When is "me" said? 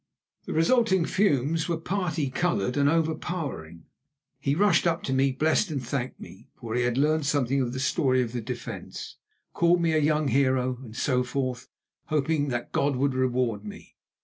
5.13-5.31, 6.19-6.49, 9.79-9.93, 13.63-13.95